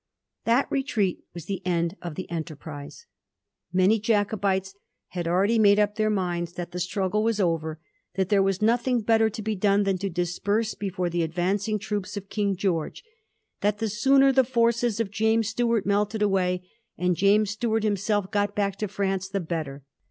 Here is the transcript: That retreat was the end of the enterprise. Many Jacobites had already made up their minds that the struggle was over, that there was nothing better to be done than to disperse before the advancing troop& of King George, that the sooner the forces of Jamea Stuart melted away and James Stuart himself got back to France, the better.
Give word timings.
That 0.45 0.65
retreat 0.71 1.19
was 1.35 1.45
the 1.45 1.63
end 1.63 1.95
of 2.01 2.15
the 2.15 2.27
enterprise. 2.31 3.05
Many 3.71 3.99
Jacobites 3.99 4.73
had 5.09 5.27
already 5.27 5.59
made 5.59 5.77
up 5.77 5.93
their 5.93 6.09
minds 6.09 6.53
that 6.53 6.71
the 6.71 6.79
struggle 6.79 7.23
was 7.23 7.39
over, 7.39 7.79
that 8.15 8.29
there 8.29 8.41
was 8.41 8.63
nothing 8.63 9.01
better 9.01 9.29
to 9.29 9.41
be 9.43 9.55
done 9.55 9.83
than 9.83 9.99
to 9.99 10.09
disperse 10.09 10.73
before 10.73 11.11
the 11.11 11.21
advancing 11.21 11.77
troop& 11.77 12.07
of 12.17 12.29
King 12.29 12.55
George, 12.55 13.03
that 13.59 13.77
the 13.77 13.89
sooner 13.89 14.31
the 14.31 14.43
forces 14.43 14.99
of 14.99 15.11
Jamea 15.11 15.45
Stuart 15.45 15.85
melted 15.85 16.23
away 16.23 16.67
and 16.97 17.15
James 17.15 17.51
Stuart 17.51 17.83
himself 17.83 18.31
got 18.31 18.55
back 18.55 18.77
to 18.77 18.87
France, 18.87 19.29
the 19.29 19.39
better. 19.39 19.83